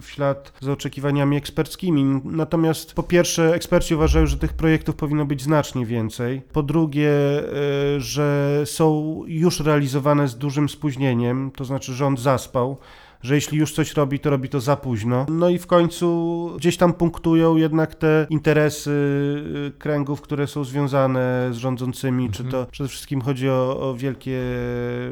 [0.00, 2.20] w ślad z oczekiwaniami eksperckimi.
[2.24, 6.42] Natomiast po pierwsze eksperci uważają, że tych projektów powinno być znacznie więcej.
[6.52, 7.10] Po drugie,
[7.96, 12.76] e, że są już realizowane z dużym spóźnieniem, to znaczy rząd zaspał
[13.22, 15.26] że jeśli już coś robi, to robi to za późno.
[15.28, 21.48] No i w końcu gdzieś tam punktują jednak te interesy y, kręgów, które są związane
[21.52, 24.40] z rządzącymi, czy to przede wszystkim chodzi o, o wielkie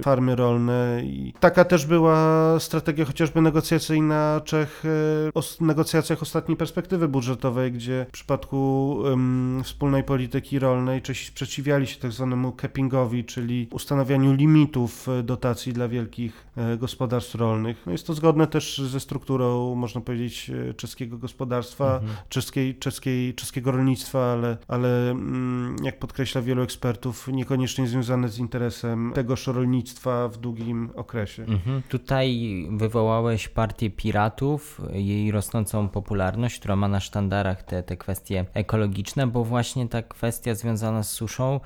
[0.03, 1.03] farmy rolne.
[1.05, 4.89] I taka też była strategia chociażby negocjacyjna Czech y,
[5.35, 12.01] o negocjacjach ostatniej perspektywy budżetowej, gdzie w przypadku ym, wspólnej polityki rolnej Czesi sprzeciwiali się
[12.01, 17.83] tak zwanemu cappingowi, czyli ustanawianiu limitów y, dotacji dla wielkich gospodarstw rolnych.
[17.87, 23.73] No jest to zgodne też ze strukturą, można powiedzieć, y, czeskiego gospodarstwa, czeskiej, czeskiej, czeskiego
[23.73, 30.39] rolnictwa, ale, ale mm, jak podkreśla wielu ekspertów, niekoniecznie związane z interesem tegoż rolnictwa w
[30.39, 31.43] długim okresie.
[31.43, 31.83] Mhm.
[31.89, 39.27] Tutaj wywołałeś partię piratów, jej rosnącą popularność, która ma na sztandarach te, te kwestie ekologiczne,
[39.27, 41.61] bo właśnie ta kwestia związana z suszą,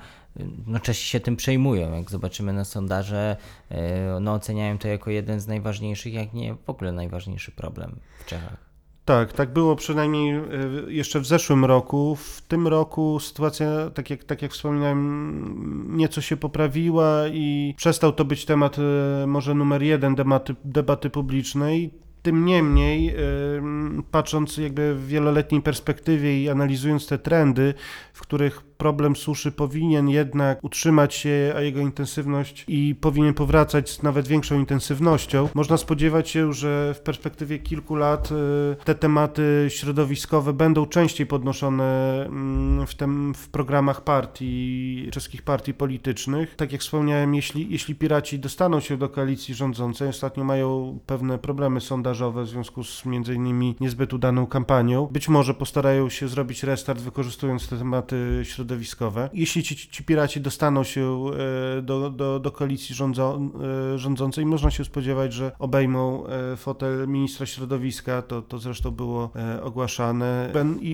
[0.67, 1.93] no Czesi się tym przejmują.
[1.93, 3.37] Jak zobaczymy na sondaże,
[3.71, 3.75] y,
[4.21, 8.65] no oceniają to jako jeden z najważniejszych, jak nie w ogóle najważniejszy problem w Czechach.
[9.05, 12.15] Tak, tak było przynajmniej y, jeszcze w zeszłym roku.
[12.15, 18.25] W tym roku sytuacja, tak jak, tak jak wspominałem, nieco się poprawiła i przestał to
[18.25, 18.77] być temat
[19.23, 21.93] y, może numer jeden debaty, debaty publicznej.
[22.21, 23.15] Tym niemniej,
[24.11, 27.73] patrząc jakby w wieloletniej perspektywie i analizując te trendy,
[28.13, 34.03] w których problem suszy powinien jednak utrzymać się, a jego intensywność i powinien powracać z
[34.03, 38.35] nawet większą intensywnością, można spodziewać się, że w perspektywie kilku lat y,
[38.85, 46.55] te tematy środowiskowe będą częściej podnoszone mm, w, tym, w programach partii, czeskich partii politycznych.
[46.55, 51.81] Tak jak wspomniałem, jeśli, jeśli piraci dostaną się do koalicji rządzącej, ostatnio mają pewne problemy
[51.81, 57.01] sondażowe w związku z między innymi niezbyt udaną kampanią, być może postarają się zrobić restart
[57.01, 58.64] wykorzystując te tematy środowiskowe.
[59.33, 61.25] Jeśli ci, ci piraci dostaną się
[61.77, 67.45] e, do, do, do koalicji e, rządzącej, można się spodziewać, że obejmą e, fotel ministra
[67.45, 69.31] środowiska, to, to zresztą było
[69.63, 70.51] ogłaszane.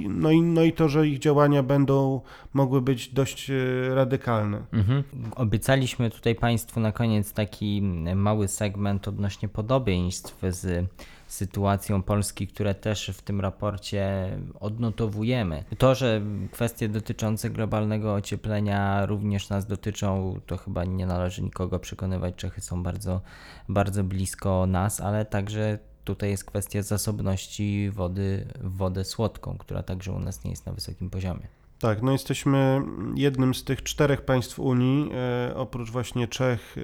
[0.09, 2.21] No, i, no i to, że ich działania będą
[2.53, 3.51] mogły być dość
[3.89, 4.61] radykalne.
[4.73, 5.03] Mhm.
[5.35, 7.81] Obiecaliśmy tutaj Państwu na koniec taki
[8.15, 10.87] mały segment odnośnie podobieństw z
[11.31, 15.63] sytuacją Polski, które też w tym raporcie odnotowujemy.
[15.77, 22.35] To, że kwestie dotyczące globalnego ocieplenia również nas dotyczą, to chyba nie należy nikogo przekonywać.
[22.35, 23.21] Czechy są bardzo,
[23.69, 30.11] bardzo blisko nas, ale także tutaj jest kwestia zasobności wody w wodę słodką, która także
[30.11, 31.60] u nas nie jest na wysokim poziomie.
[31.81, 32.81] Tak, no jesteśmy
[33.15, 36.81] jednym z tych czterech państw Unii, e, oprócz właśnie Czech, e,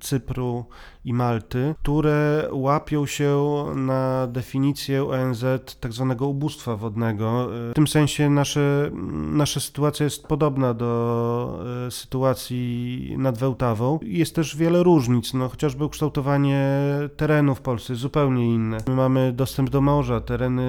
[0.00, 0.64] Cypru
[1.04, 5.44] i Malty, które łapią się na definicję ONZ
[5.80, 7.44] tak zwanego ubóstwa wodnego.
[7.44, 8.90] E, w tym sensie nasze,
[9.32, 13.98] nasza sytuacja jest podobna do sytuacji nad Wełtawą.
[14.02, 16.70] Jest też wiele różnic, no chociażby ukształtowanie
[17.16, 18.78] terenu w Polsce zupełnie inne.
[18.88, 20.62] My mamy dostęp do morza, tereny,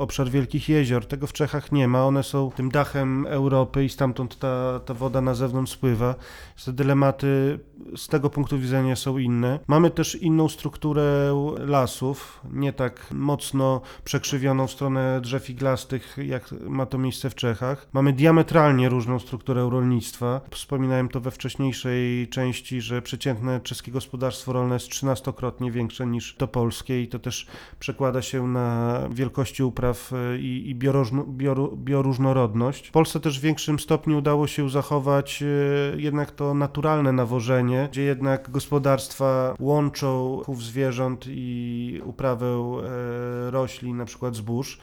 [0.00, 4.38] obszar wielkich jezior, tego w Czechach nie ma, one są tym dachem Europy i stamtąd
[4.38, 6.14] ta, ta woda na zewnątrz spływa.
[6.64, 7.58] Te dylematy
[7.96, 9.58] z tego punktu widzenia są inne.
[9.66, 16.86] Mamy też inną strukturę lasów, nie tak mocno przekrzywioną w stronę drzew iglastych, jak ma
[16.86, 17.88] to miejsce w Czechach.
[17.92, 20.40] Mamy diametralnie różną strukturę rolnictwa.
[20.50, 26.48] Wspominałem to we wcześniejszej części, że przeciętne czeskie gospodarstwo rolne jest 13-krotnie większe niż to
[26.48, 27.46] polskie i to też
[27.78, 30.74] przekłada się na wielkości upraw e, i, i
[31.76, 32.88] bioróżnorodność.
[32.88, 35.46] W Polsce też w większym stopniu udało się zachować e,
[36.00, 44.04] jednak to naturalne nawożenie, gdzie jednak gospodarstwa łączą chów zwierząt i uprawę e, roślin, na
[44.04, 44.78] przykład zbóż.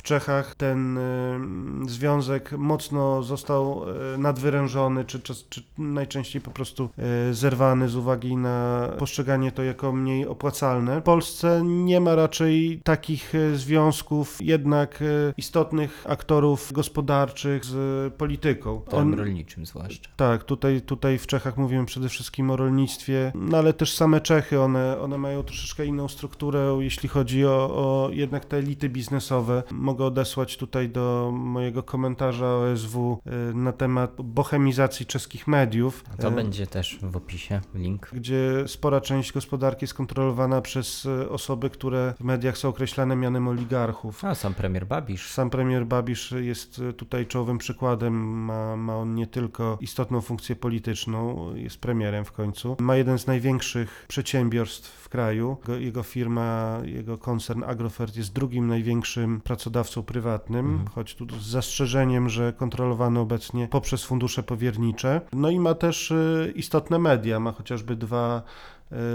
[0.00, 3.84] W Czechach ten y, związek mocno został
[4.14, 6.88] y, nadwyrężony, czy, czy, czy najczęściej po prostu
[7.30, 11.00] y, zerwany z uwagi na postrzeganie to jako mniej opłacalne.
[11.00, 15.04] W Polsce nie ma raczej takich związków jednak
[15.36, 18.80] istotnych aktorów gospodarczych z polityką.
[18.80, 20.10] Tym rolniczym zwłaszcza.
[20.16, 24.60] Tak, tutaj, tutaj w Czechach mówimy przede wszystkim o rolnictwie, no ale też same Czechy,
[24.60, 29.62] one, one mają troszeczkę inną strukturę, jeśli chodzi o, o jednak te elity biznesowe.
[29.90, 33.18] Mogę odesłać tutaj do mojego komentarza OSW
[33.50, 36.04] y, na temat bohemizacji czeskich mediów.
[36.12, 38.10] A to y, będzie też w opisie link.
[38.12, 43.48] gdzie spora część gospodarki jest kontrolowana przez y, osoby, które w mediach są określane mianem
[43.48, 44.24] oligarchów.
[44.24, 45.30] A sam premier Babisz.
[45.30, 48.14] Sam premier Babisz jest tutaj czołowym przykładem.
[48.44, 52.76] Ma, ma on nie tylko istotną funkcję polityczną, jest premierem w końcu.
[52.80, 55.56] Ma jeden z największych przedsiębiorstw w kraju.
[55.60, 60.88] Jego, jego firma, jego koncern Agrofert jest drugim największym pracodawcą prywatnym, Mhm.
[60.88, 65.20] choć tu z zastrzeżeniem, że kontrolowany obecnie poprzez fundusze powiernicze.
[65.32, 67.40] No i ma też y, istotne media.
[67.40, 68.42] Ma chociażby dwa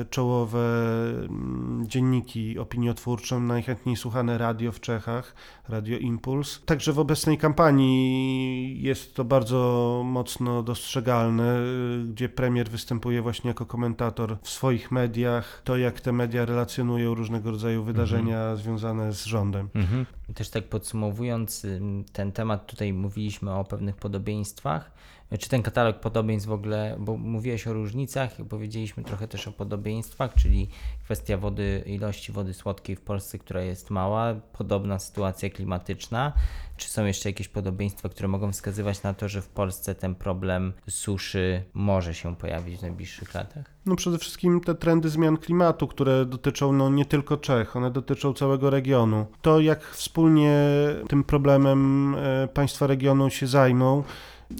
[0.09, 0.59] czołowe
[1.30, 5.36] mm, dzienniki opiniotwórcze, najchętniej słuchane radio w Czechach,
[5.69, 6.61] Radio Impuls.
[6.65, 13.65] Także w obecnej kampanii jest to bardzo mocno dostrzegalne, y, gdzie premier występuje właśnie jako
[13.65, 19.69] komentator w swoich mediach, to jak te media relacjonują różnego rodzaju wydarzenia związane z rządem.
[19.76, 20.05] Mhm.
[20.36, 21.65] Też tak podsumowując
[22.13, 24.91] ten temat, tutaj mówiliśmy o pewnych podobieństwach.
[25.39, 30.34] Czy ten katalog podobieństw w ogóle, bo mówiłeś o różnicach, powiedzieliśmy trochę też o podobieństwach,
[30.34, 30.69] czyli
[31.03, 36.34] kwestia wody, ilości wody słodkiej w Polsce, która jest mała, podobna sytuacja klimatyczna.
[36.78, 40.73] Czy są jeszcze jakieś podobieństwa, które mogą wskazywać na to, że w Polsce ten problem
[40.89, 43.76] suszy może się pojawić w najbliższych latach?
[43.86, 48.34] No przede wszystkim te trendy zmian klimatu, które dotyczą no, nie tylko Czech, one dotyczą
[48.34, 49.26] całego regionu.
[49.41, 50.59] To jak wspólnie
[51.07, 54.03] tym problemem e, państwa regionu się zajmą,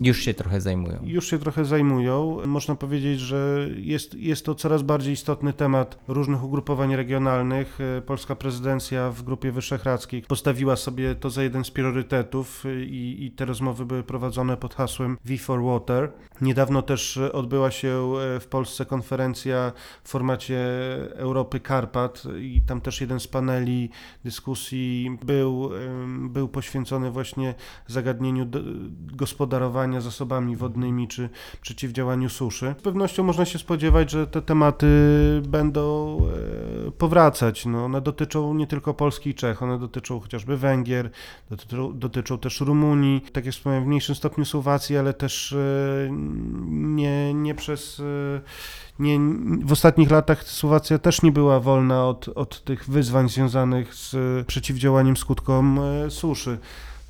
[0.02, 1.00] Już się trochę zajmują.
[1.04, 2.38] już się trochę zajmują.
[2.46, 7.80] Można powiedzieć, że jest, jest to coraz bardziej istotny temat różnych ugrupowań regionalnych.
[7.98, 13.26] E, Polska prezydencja w Grupie Wyszehradzkiej postawiła sobie to za jeden z priorytetów e, i,
[13.26, 16.12] i te rozmowy były prowadzone pod hasłem V for Water.
[16.42, 17.88] Niedawno też odbyła się
[18.36, 19.72] e, w Polsce konferencja
[20.04, 20.60] w formacie
[21.16, 23.90] Europy Karpat i tam też jeden z paneli
[24.24, 25.70] dyskusji był,
[26.30, 27.54] był poświęcony właśnie
[27.88, 28.60] zagadnieniu do-
[30.02, 31.30] zasobami wodnymi czy
[31.62, 32.76] przeciwdziałaniu suszy.
[32.80, 34.88] Z pewnością można się spodziewać, że te tematy
[35.48, 36.18] będą
[36.88, 37.66] e, powracać.
[37.66, 41.10] No, one dotyczą nie tylko Polski i Czech, one dotyczą chociażby Węgier,
[41.50, 45.58] dotyczą, dotyczą też Rumunii, tak jak wspomniałem, w mniejszym stopniu Słowacji, ale też e,
[46.70, 48.00] nie, nie przez.
[48.00, 48.42] e,
[49.00, 49.20] Nie,
[49.66, 54.16] w ostatnich latach Słowacja też nie była wolna od, od tych wyzwań związanych z
[54.48, 56.58] przeciwdziałaniem skutkom suszy.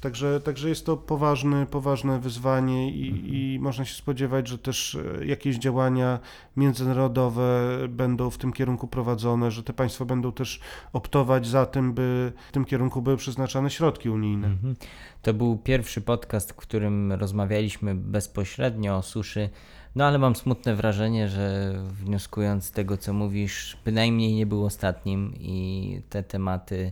[0.05, 5.25] Także, także jest to poważny, poważne wyzwanie i, i można się spodziewać, że też e,
[5.25, 6.19] jakieś działania
[6.57, 10.59] międzynarodowe będą w tym kierunku prowadzone, że te państwa będą też
[10.93, 14.47] optować za tym, by w tym kierunku były przeznaczane środki unijne.
[14.47, 14.75] Mhm.
[15.21, 19.49] To był pierwszy podcast, w którym rozmawialiśmy bezpośrednio o suszy.
[19.95, 25.33] No ale mam smutne wrażenie, że wnioskując z tego, co mówisz, bynajmniej nie był ostatnim
[25.39, 26.91] i te tematy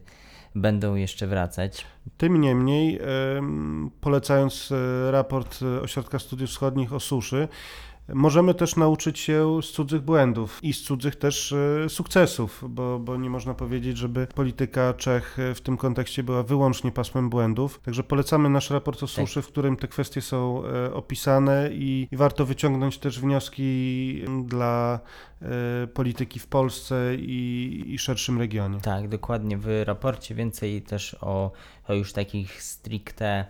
[0.55, 1.85] będą jeszcze wracać.
[2.17, 2.99] Tym niemniej,
[3.37, 7.47] em, polecając e, raport e, Ośrodka Studiów Wschodnich o suszy,
[8.07, 11.53] możemy też nauczyć się z cudzych błędów i z cudzych też
[11.85, 16.91] e, sukcesów, bo, bo nie można powiedzieć, żeby polityka Czech w tym kontekście była wyłącznie
[16.91, 17.79] pasmem błędów.
[17.79, 22.17] Także polecamy nasz raport o suszy, w którym te kwestie są e, opisane i, i
[22.17, 24.99] warto wyciągnąć też wnioski dla
[25.41, 25.47] e,
[25.87, 28.79] polityki w Polsce i, i szerszym regionie.
[28.81, 29.57] Tak, dokładnie.
[29.57, 31.51] W raporcie więcej też o,
[31.87, 33.45] o już takich stricte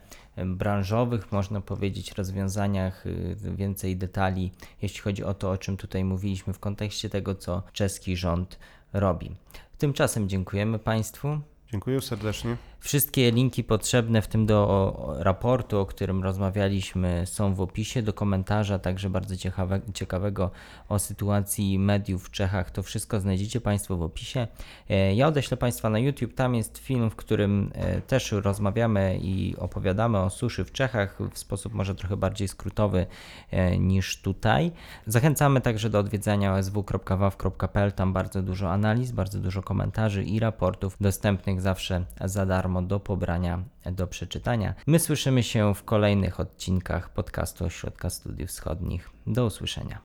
[0.45, 6.53] branżowych, można powiedzieć, rozwiązaniach, y, więcej detali, jeśli chodzi o to, o czym tutaj mówiliśmy
[6.53, 8.59] w kontekście tego, co czeski rząd
[8.93, 9.31] robi.
[9.77, 11.39] Tymczasem dziękujemy Państwu.
[11.71, 12.57] Dziękuję serdecznie.
[12.83, 18.79] Wszystkie linki potrzebne, w tym do raportu, o którym rozmawialiśmy, są w opisie, do komentarza,
[18.79, 20.51] także bardzo ciekawe, ciekawego
[20.89, 22.71] o sytuacji mediów w Czechach.
[22.71, 24.47] To wszystko znajdziecie Państwo w opisie.
[24.89, 29.55] E, Ja odeślę Państwa na YouTube, tam jest film, w którym e, też rozmawiamy i
[29.57, 33.05] opowiadamy o suszy w Czechach w sposób może trochę bardziej skrótowy
[33.51, 34.71] e, niż tutaj.
[35.07, 41.61] Zachęcamy także do odwiedzania osw.waw.pl, tam bardzo dużo analiz, bardzo dużo komentarzy i raportów dostępnych
[41.61, 44.73] zawsze za darmo do pobrania, do przeczytania.
[44.87, 49.09] My słyszymy się w kolejnych odcinkach podcastu Ośrodka Studiów Wschodnich.
[49.27, 50.01] Do usłyszenia.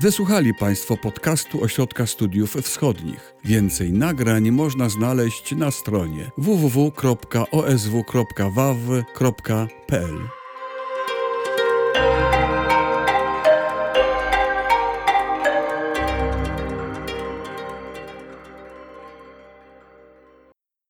[0.00, 3.34] Wysłuchali Państwo podcastu Ośrodka Studiów Wschodnich.
[3.44, 6.92] Więcej nagrań można znaleźć na stronie www.osw.waw.pl.